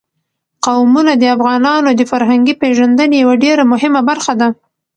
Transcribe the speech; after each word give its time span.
قومونه 0.65 1.11
د 1.17 1.23
افغانانو 1.35 1.89
د 1.93 2.01
فرهنګي 2.11 2.53
پیژندنې 2.61 3.15
یوه 3.23 3.35
ډېره 3.43 3.63
مهمه 3.71 4.01
برخه 4.09 4.33
ده. 4.41 4.47